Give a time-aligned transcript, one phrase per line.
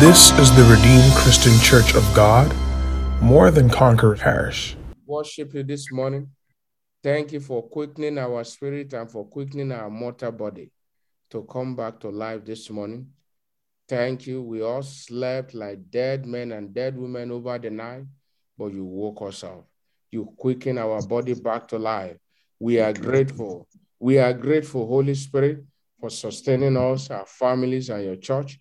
[0.00, 2.50] This is the Redeemed Christian Church of God,
[3.20, 4.74] more than conquer parish.
[5.04, 6.30] Worship you this morning.
[7.02, 10.72] Thank you for quickening our spirit and for quickening our mortal body
[11.28, 13.08] to come back to life this morning.
[13.90, 14.40] Thank you.
[14.40, 18.06] We all slept like dead men and dead women over the night,
[18.56, 19.68] but you woke us up.
[20.10, 22.16] You quicken our body back to life.
[22.58, 23.68] We are grateful.
[23.98, 25.62] We are grateful, Holy Spirit,
[26.00, 28.58] for sustaining us, our families, and your church.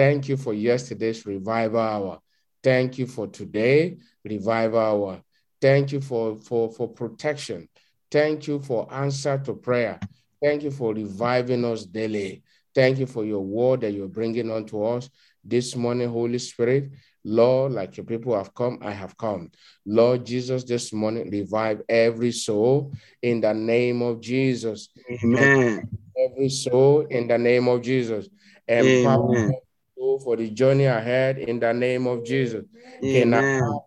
[0.00, 2.20] Thank you for yesterday's revival hour.
[2.62, 5.22] Thank you for today, revival hour.
[5.60, 7.68] Thank you for, for, for protection.
[8.10, 10.00] Thank you for answer to prayer.
[10.42, 12.42] Thank you for reviving us daily.
[12.74, 15.10] Thank you for your word that you're bringing unto us
[15.44, 16.92] this morning, Holy Spirit.
[17.22, 19.50] Lord, like your people have come, I have come.
[19.84, 24.88] Lord Jesus, this morning, revive every soul in the name of Jesus.
[25.22, 25.90] Amen.
[26.16, 28.30] Every soul in the name of Jesus.
[28.66, 29.60] Empower Amen.
[30.00, 32.64] For the journey ahead in the name of Jesus.
[33.04, 33.80] Amen.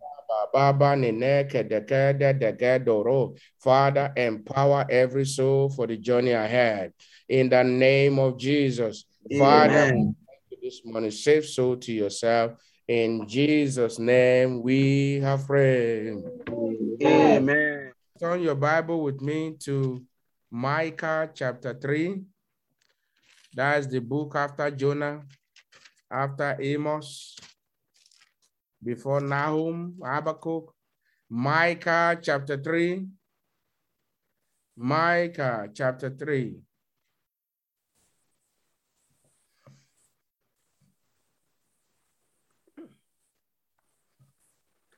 [0.52, 3.33] Baba nene kedeke de deke doro.
[3.59, 6.94] Father, empower every soul for the journey ahead
[7.28, 9.05] in the name of Jesus.
[9.38, 9.92] Father,
[10.61, 12.53] this morning, save soul to yourself.
[12.88, 16.22] In Jesus' name, we have prayed.
[17.02, 17.92] Amen.
[18.20, 20.03] Turn your Bible with me to
[20.52, 22.22] Micah chapter 3.
[23.55, 25.23] That's the book after Jonah,
[26.14, 27.36] after Amos,
[28.83, 30.70] before Nahum, Habakkuk.
[31.30, 33.08] Micah chapter 3.
[34.78, 36.61] Micah chapter 3.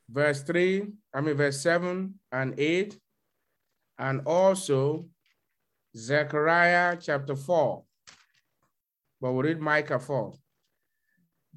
[0.07, 2.97] Verse 3, I mean, verse 7 and 8,
[4.00, 5.07] and also
[5.95, 7.83] Zechariah chapter 4.
[9.19, 10.33] But we'll read Micah 4.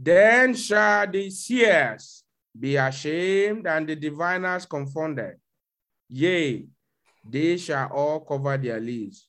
[0.00, 2.22] Then shall the seers
[2.58, 5.36] be ashamed and the diviners confounded.
[6.08, 6.66] Yea,
[7.28, 9.26] they shall all cover their lips,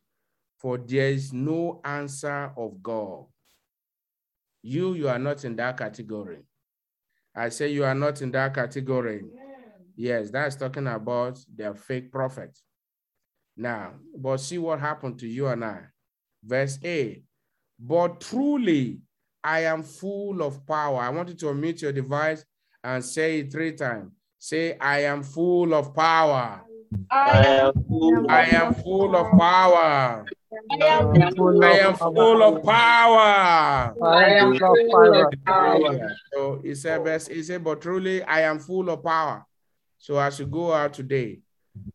[0.60, 3.26] for there is no answer of God.
[4.62, 6.40] You, you are not in that category.
[7.36, 9.24] I say you are not in that category.
[9.96, 12.58] Yes, that's talking about the fake prophet.
[13.58, 15.82] Now, but see what happened to you and I.
[16.44, 17.24] Verse 8.
[17.80, 19.02] But truly,
[19.44, 21.02] I am full of power.
[21.02, 22.46] I want you to unmute your device
[22.84, 24.12] and say it three times.
[24.38, 26.62] Say, I am full of power.
[27.12, 30.26] I am full I am full of power.
[30.72, 33.96] I am full of am full of power.
[34.02, 36.16] I am full of power.
[36.34, 39.46] So he said, verse, he said, but truly I am full of power.
[39.98, 41.40] So as you go out today,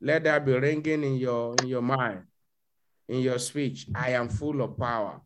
[0.00, 2.22] let that be ringing in your in your mind,
[3.08, 3.86] in your speech.
[3.94, 5.20] I am full of power.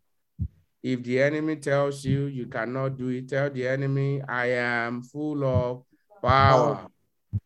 [0.83, 5.44] If the enemy tells you you cannot do it, tell the enemy, I am full
[5.44, 5.84] of
[6.22, 6.87] power.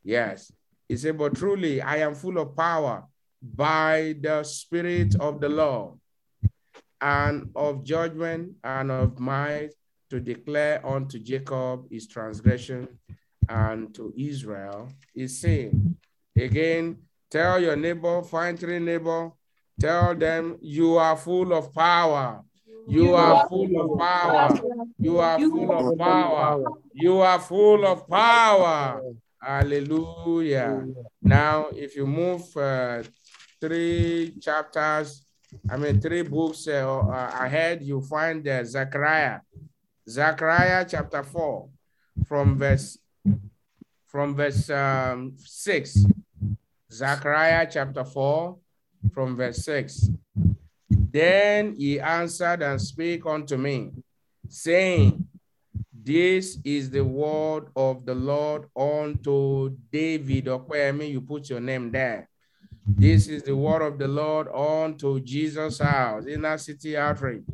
[0.05, 0.53] Yes.
[0.89, 3.05] He said, but truly I am full of power
[3.43, 5.99] by the Spirit of the Lord
[7.01, 9.71] and of judgment and of might
[10.11, 12.87] to declare unto Jacob his transgression
[13.49, 15.97] and to Israel his sin.
[16.37, 16.99] Again,
[17.31, 19.33] tell your neighbor, find three neighbor,
[19.81, 22.43] tell them you are full of power.
[22.89, 24.61] You are full of power.
[24.99, 26.65] You are full of power.
[26.93, 29.03] You are full of power.
[29.41, 30.87] Hallelujah.
[31.21, 33.03] Now, if you move uh,
[33.61, 35.25] three chapters,
[35.69, 39.41] I mean, three books uh, uh, ahead, you find uh, Zechariah.
[40.09, 41.69] Zechariah chapter 4
[42.27, 42.99] from verse
[44.07, 46.05] from verse um, 6.
[46.93, 48.59] Zechariah chapter 4
[49.15, 50.11] from verse 6.
[51.13, 53.91] Then he answered and spake unto me,
[54.49, 55.29] saying,
[55.93, 60.47] This is the word of the Lord unto David.
[60.47, 62.31] Okwemi, you put your name there.
[62.87, 67.45] This is the word of the Lord unto Jesus' house, inner city outreach,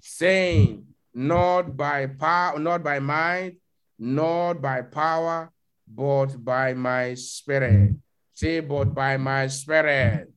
[0.00, 3.56] saying, Not by power, not by might,
[3.98, 5.52] not by power,
[5.86, 7.92] but by my spirit.
[8.32, 10.32] Say, but by my spirit.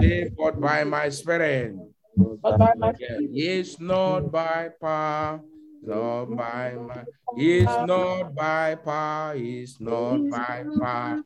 [0.00, 1.74] Say, but by my spirit.
[3.30, 5.40] Yes, not by power,
[5.82, 7.04] not by my.
[7.36, 11.22] It's not by power, it's not by power.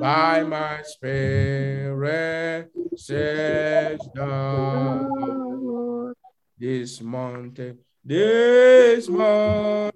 [0.00, 6.14] By my spirit, says the Lord.
[6.58, 9.92] This mountain, this mountain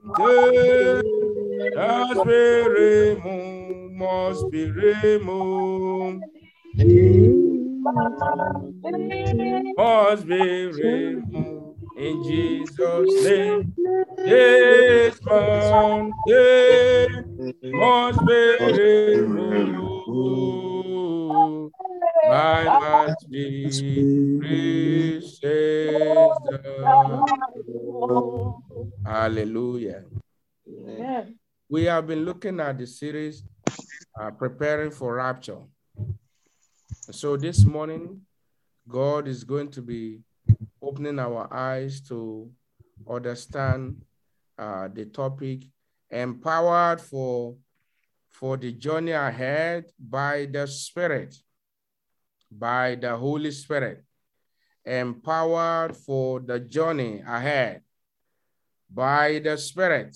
[1.75, 6.25] must be removed, must be removed,
[9.77, 13.75] must be removed in Jesus' name.
[14.25, 16.17] This mountain
[17.73, 18.57] must be
[19.21, 20.09] removed.
[22.29, 23.71] My must be
[24.39, 26.59] free, says the
[29.05, 30.05] Hallelujah.
[31.71, 33.43] We have been looking at the series
[34.19, 35.61] uh, preparing for rapture.
[37.11, 38.21] So this morning,
[38.87, 40.21] God is going to be
[40.83, 42.51] opening our eyes to
[43.09, 44.03] understand
[44.59, 45.65] uh, the topic
[46.11, 47.57] empowered for
[48.29, 51.35] for the journey ahead by the Spirit,
[52.53, 54.05] by the Holy Spirit,
[54.85, 57.81] empowered for the journey ahead
[58.93, 60.15] by the Spirit,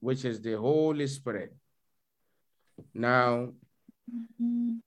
[0.00, 1.54] which is the Holy Spirit.
[2.92, 3.52] Now,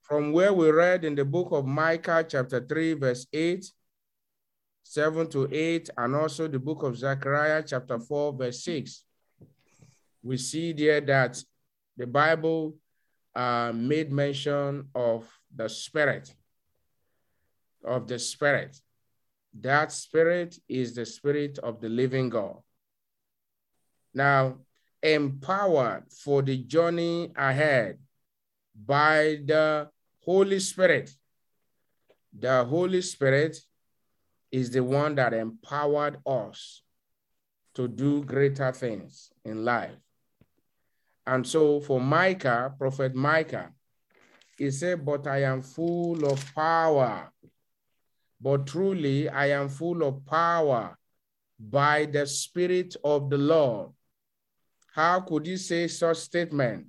[0.02, 3.64] from where we read in the book of Micah, chapter 3, verse 8,
[4.82, 9.04] 7 to 8, and also the book of Zechariah, chapter 4, verse 6,
[10.22, 11.42] we see there that
[11.96, 12.76] the Bible
[13.34, 16.34] uh, made mention of the Spirit,
[17.84, 18.76] of the Spirit.
[19.60, 22.58] That Spirit is the Spirit of the living God.
[24.14, 24.58] Now,
[25.02, 27.98] empowered for the journey ahead
[28.74, 29.88] by the
[30.24, 31.10] Holy Spirit.
[32.38, 33.58] The Holy Spirit
[34.50, 36.82] is the one that empowered us
[37.74, 39.96] to do greater things in life.
[41.26, 43.70] And so for Micah, Prophet Micah,
[44.56, 47.32] he said, But I am full of power.
[48.40, 50.98] But truly, I am full of power
[51.58, 53.90] by the Spirit of the Lord.
[54.94, 56.86] How could he say such statement?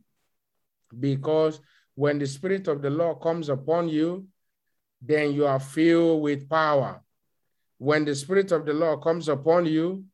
[0.99, 1.59] Because
[1.95, 4.27] when the Spirit of the Lord comes upon you,
[5.01, 7.01] then you are filled with power.
[7.77, 10.05] When the Spirit of the Lord comes upon you,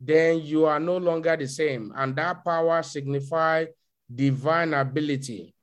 [0.00, 1.92] then you are no longer the same.
[1.96, 3.68] And that power signifies
[4.12, 5.54] divine ability,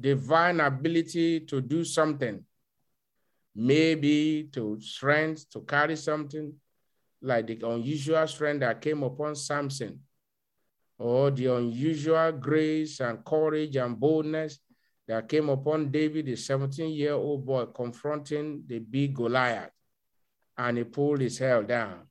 [0.00, 2.44] divine ability to do something,
[3.54, 6.52] maybe to strength, to carry something,
[7.20, 10.00] like the unusual strength that came upon Samson,
[10.98, 14.58] or the unusual grace and courage and boldness
[15.06, 19.70] that came upon David, the 17 year old boy, confronting the big Goliath,
[20.56, 22.08] and he pulled his hair down.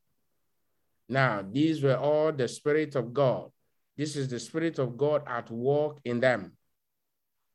[1.10, 3.52] Now, these were all the Spirit of God.
[3.96, 6.54] This is the Spirit of God at work in them.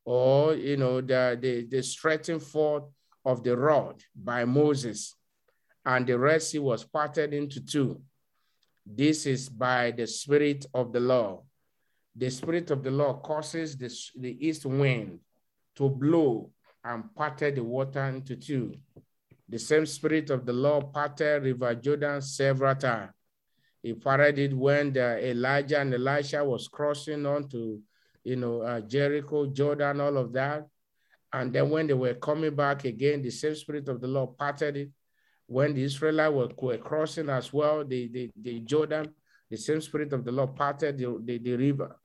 [0.04, 2.84] Or, you know, the, the, the stretching forth
[3.24, 5.14] of the rod by Moses,
[5.84, 8.00] and the Red Sea was parted into two.
[8.84, 11.42] This is by the Spirit of the law.
[12.14, 13.90] The Spirit of the law causes the,
[14.20, 15.20] the east wind
[15.76, 16.50] to blow
[16.84, 18.74] and parted the water into two.
[19.48, 23.12] The same Spirit of the law parted River Jordan several times.
[23.82, 27.80] He parted it when the Elijah and Elisha was crossing onto,
[28.24, 30.66] you know, uh, Jericho, Jordan, all of that.
[31.32, 34.76] And then when they were coming back again, the same Spirit of the Lord parted
[34.76, 34.90] it
[35.52, 39.14] when the Israelites were, crossing as well, the, the, the Jordan,
[39.50, 42.00] the same spirit of the Lord parted the, the, the river.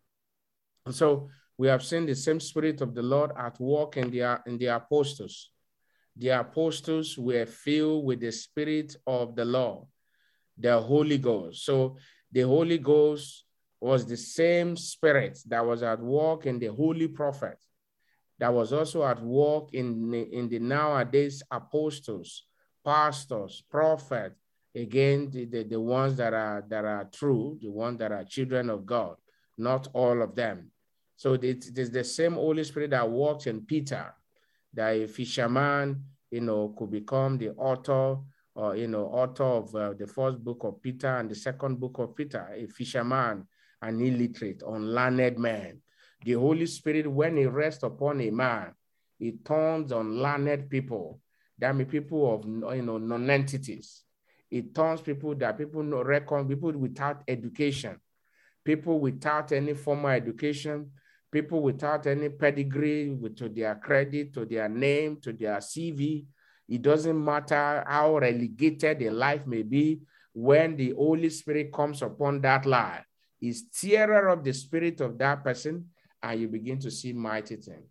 [0.85, 4.41] And so we have seen the same spirit of the Lord at work in the,
[4.45, 5.51] in the apostles.
[6.17, 9.85] The apostles were filled with the spirit of the Lord,
[10.57, 11.63] the Holy Ghost.
[11.63, 11.95] So
[12.29, 13.45] the Holy Ghost
[13.79, 17.57] was the same spirit that was at work in the holy prophet,
[18.39, 22.46] that was also at work in, in the nowadays apostles
[22.87, 24.39] pastors, prophets,
[24.73, 28.69] again, the, the, the ones that are that are true, the ones that are children
[28.69, 29.17] of God,
[29.57, 30.71] not all of them.
[31.17, 34.13] So it's, it's the same Holy Spirit that works in Peter,
[34.73, 38.19] that a fisherman, you know, could become the author
[38.55, 41.97] or, you know, author of uh, the first book of Peter and the second book
[41.99, 43.45] of Peter, a fisherman,
[43.81, 45.81] an illiterate, unlearned man.
[46.23, 48.73] The Holy Spirit, when it rests upon a man,
[49.19, 51.19] it turns on learned people
[51.59, 52.45] that means people of
[52.75, 54.03] you know non-entities.
[54.49, 57.99] It turns people that people no reckon people without education,
[58.63, 60.91] people without any formal education,
[61.31, 66.25] people without any pedigree with, to their credit, to their name, to their CV.
[66.69, 70.01] It doesn't matter how relegated a life may be
[70.33, 73.03] when the Holy Spirit comes upon that life.
[73.41, 75.89] Is tearer of the spirit of that person,
[76.23, 77.85] and you begin to see mighty things.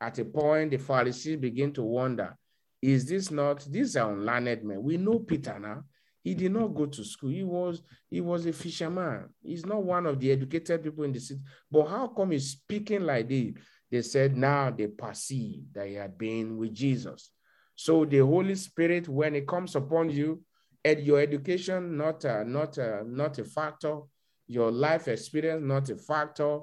[0.00, 2.36] At a point, the Pharisees begin to wonder
[2.82, 4.82] is this not, these are unlearned men.
[4.82, 5.84] We know Peter now.
[6.24, 7.30] He did not go to school.
[7.30, 9.28] He was, he was a fisherman.
[9.42, 11.40] He's not one of the educated people in the city.
[11.70, 13.54] But how come he's speaking like this?
[13.90, 17.30] They said now they perceive that he had been with Jesus.
[17.74, 20.42] So the Holy Spirit, when it comes upon you,
[20.84, 24.00] ed- your education not a, not a, not a factor,
[24.46, 26.60] your life experience not a factor,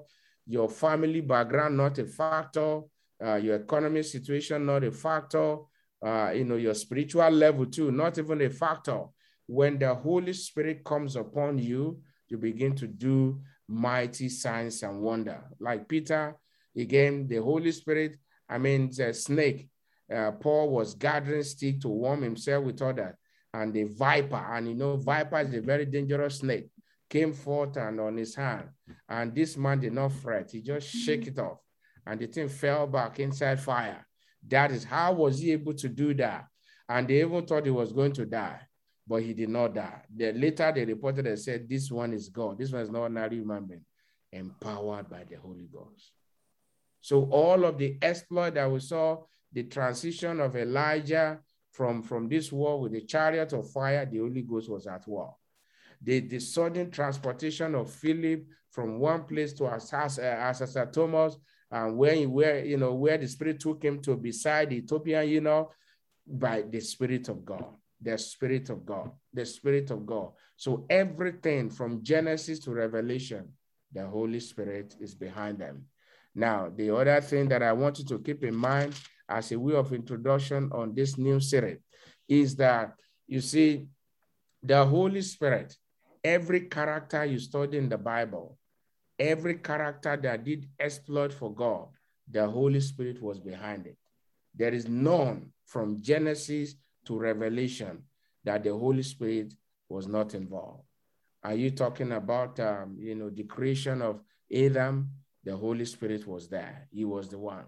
[0.48, 2.82] your family background not a factor,
[3.24, 5.58] uh, your economic situation not a factor,
[6.06, 9.04] uh, you know, your spiritual level too, not even a factor.
[9.48, 15.44] When the Holy Spirit comes upon you, you begin to do mighty signs and wonder.
[15.60, 16.36] Like Peter,
[16.78, 19.70] again, the Holy Spirit, I mean, the snake,
[20.14, 23.16] uh, Paul was gathering stick to warm himself with that.
[23.54, 26.70] And the viper, and you know, viper is a very dangerous snake,
[27.10, 28.70] came forth and on his hand.
[29.08, 30.52] And this man did not fret.
[30.52, 31.58] He just shake it off.
[32.06, 34.06] And the thing fell back inside fire.
[34.48, 36.46] That is how was he able to do that?
[36.88, 38.60] And they even thought he was going to die,
[39.08, 40.02] but he did not die.
[40.16, 42.58] They, later they reported and said, this one is God.
[42.58, 43.86] This one is not an ordinary human being,
[44.32, 46.12] empowered by the Holy Ghost.
[47.02, 51.40] So all of the exploit that we saw, the transition of Elijah
[51.72, 55.36] from, from this war with the chariot of fire, the Holy Ghost was at war.
[56.02, 61.38] The, the sudden transportation of Philip from one place to Asas, uh, Thomas,
[61.72, 65.28] and where, he, where, you know, where the Spirit took him to beside the Ethiopian,
[65.30, 65.72] you know,
[66.28, 67.66] by the Spirit of God,
[68.02, 70.32] the Spirit of God, the Spirit of God.
[70.56, 73.50] So everything from Genesis to Revelation,
[73.94, 75.86] the Holy Spirit is behind them.
[76.36, 78.94] Now, the other thing that I want you to keep in mind
[79.28, 81.80] as a way of introduction on this new series
[82.28, 82.94] is that
[83.28, 83.88] you see,
[84.62, 85.76] the Holy Spirit,
[86.24, 88.58] every character you study in the Bible,
[89.20, 91.88] every character that did exploit for God,
[92.30, 93.98] the Holy Spirit was behind it.
[94.56, 98.04] There is none from Genesis to Revelation
[98.44, 99.54] that the Holy Spirit
[99.88, 100.84] was not involved.
[101.44, 104.22] Are you talking about, um, you know, the creation of
[104.54, 105.12] Adam?
[105.44, 106.88] The Holy Spirit was there.
[106.92, 107.66] He was the one.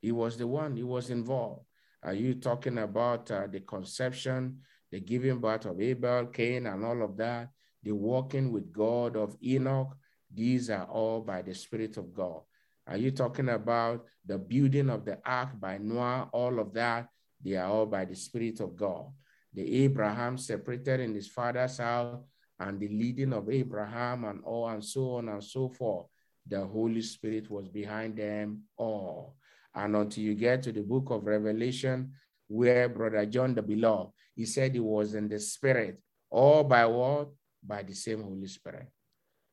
[0.00, 0.76] He was the one.
[0.76, 1.64] He was involved.
[2.02, 7.02] Are you talking about uh, the conception, the giving birth of Abel, Cain, and all
[7.02, 7.50] of that?
[7.82, 9.96] The walking with God of Enoch?
[10.32, 12.42] These are all by the Spirit of God.
[12.86, 16.28] Are you talking about the building of the ark by Noah?
[16.32, 17.08] All of that,
[17.42, 19.06] they are all by the Spirit of God.
[19.52, 22.22] The Abraham separated in his father's house
[22.58, 26.06] and the leading of Abraham and all and so on and so forth.
[26.46, 29.36] The Holy Spirit was behind them all.
[29.74, 32.12] And until you get to the book of Revelation,
[32.48, 37.28] where Brother John the Beloved, he said he was in the Spirit, all by what?
[37.62, 38.88] By the same Holy Spirit.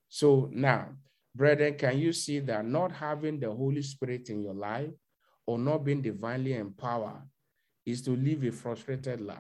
[0.09, 0.89] So now,
[1.35, 4.91] brethren, can you see that not having the Holy Spirit in your life
[5.45, 7.21] or not being divinely empowered
[7.85, 9.37] is to live a frustrated life,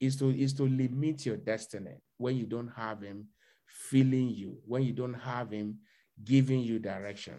[0.00, 3.26] is to, is to limit your destiny when you don't have him
[3.66, 5.78] filling you, when you don't have him
[6.22, 7.34] giving you direction.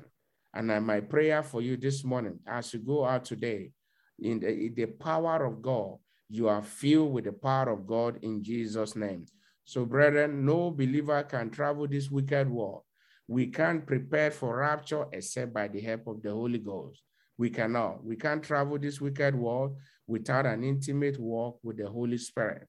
[0.53, 3.71] And my prayer for you this morning, as you go out today,
[4.19, 5.97] in the, in the power of God,
[6.29, 9.25] you are filled with the power of God in Jesus' name.
[9.65, 12.81] So, brethren, no believer can travel this wicked world.
[13.27, 17.01] We can't prepare for rapture except by the help of the Holy Ghost.
[17.37, 18.03] We cannot.
[18.03, 19.77] We can't travel this wicked world
[20.07, 22.67] without an intimate walk with the Holy Spirit.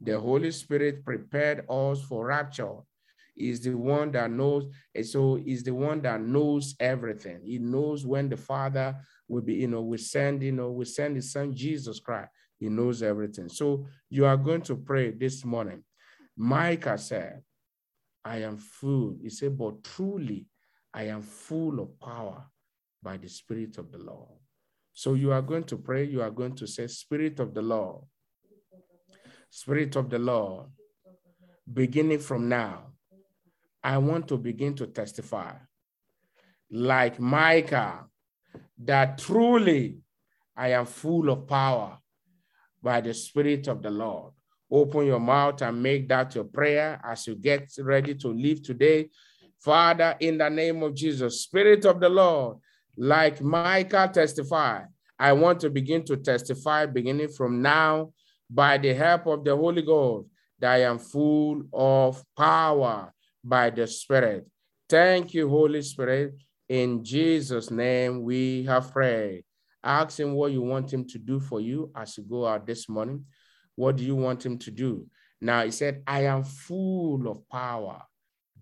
[0.00, 2.76] The Holy Spirit prepared us for rapture.
[3.36, 4.66] Is the one that knows,
[5.04, 7.40] so is the one that knows everything.
[7.42, 8.96] He knows when the Father
[9.28, 12.28] will be, you know, we send, you know, we send his son Jesus Christ.
[12.58, 13.48] He knows everything.
[13.48, 15.82] So you are going to pray this morning.
[16.40, 17.42] Micah said,
[18.24, 19.18] I am full.
[19.22, 20.46] He said, but truly
[20.92, 22.46] I am full of power
[23.02, 24.38] by the Spirit of the Lord.
[24.94, 28.04] So you are going to pray, you are going to say, Spirit of the Lord,
[29.50, 30.68] Spirit of the Lord,
[31.70, 32.92] beginning from now,
[33.84, 35.52] I want to begin to testify,
[36.70, 38.06] like Micah,
[38.78, 39.98] that truly
[40.56, 41.98] I am full of power
[42.82, 44.32] by the Spirit of the Lord.
[44.70, 49.08] Open your mouth and make that your prayer as you get ready to leave today.
[49.58, 52.58] Father, in the name of Jesus, Spirit of the Lord,
[52.96, 54.86] like Micah testified,
[55.18, 58.12] I want to begin to testify beginning from now
[58.48, 63.12] by the help of the Holy Ghost that I am full of power
[63.44, 64.46] by the Spirit.
[64.88, 66.34] Thank you, Holy Spirit.
[66.68, 69.44] In Jesus' name we have prayed.
[69.82, 72.88] Ask him what you want him to do for you as you go out this
[72.88, 73.24] morning.
[73.76, 75.06] What do you want him to do?
[75.40, 78.02] Now he said, I am full of power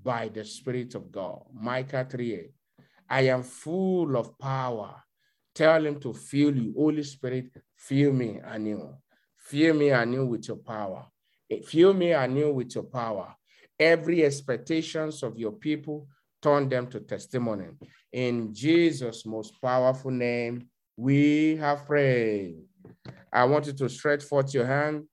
[0.03, 1.43] by the Spirit of God.
[1.53, 2.51] Micah 3
[3.11, 5.03] I am full of power.
[5.55, 6.75] Tell him to fill you.
[6.77, 8.95] Holy Spirit, fill me anew.
[9.37, 11.07] Fill me anew with your power.
[11.51, 13.35] Eh, fill me anew with your power.
[13.81, 16.07] Every expectations of your people,
[16.43, 17.69] turn them to testimony.
[18.13, 22.65] In Jesus' most powerful name, we have prayed.
[23.33, 25.05] I want you to stretch forth your hand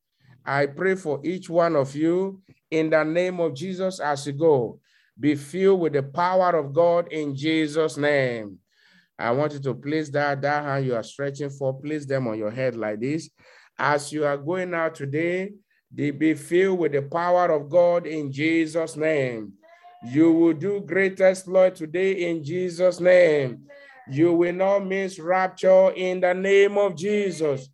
[0.46, 4.80] I pray for each one of you in the name of Jesus as you go.
[5.20, 8.60] Be filled with the power of God in Jesus' name.
[9.18, 12.38] I want you to place that, that hand you are stretching for, place them on
[12.38, 13.30] your head like this.
[13.80, 15.54] As you are going out today,
[15.92, 19.54] they be filled with the power of God in Jesus' name.
[20.04, 23.64] You will do great exploit today in Jesus' name.
[24.10, 27.70] You will not miss rapture in the name of Jesus.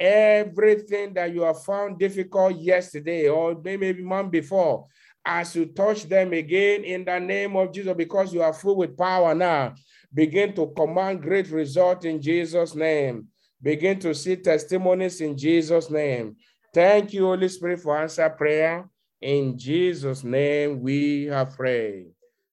[0.00, 4.86] Everything that you have found difficult yesterday or maybe month before,
[5.24, 8.96] as you touch them again in the name of Jesus, because you are full with
[8.96, 9.74] power now,
[10.12, 13.28] begin to command great result in Jesus' name.
[13.62, 16.36] Begin to see testimonies in Jesus' name.
[16.74, 18.88] Thank you, Holy Spirit, for answer prayer.
[19.20, 22.10] In Jesus' name we have prayed.